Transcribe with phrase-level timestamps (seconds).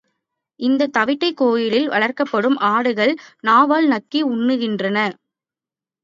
[0.59, 3.13] இந்த தவிட்டை கோயிலில் வளர்க்கப்படும் ஆடுகள்
[3.47, 4.97] நாவால் நக்கி உண்ணுகின்றன.